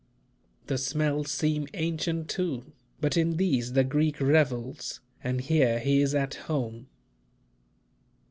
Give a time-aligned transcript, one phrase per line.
[0.65, 6.15] The smells seem ancient, too; but in these the Greek revels, and here he is
[6.15, 6.87] at home.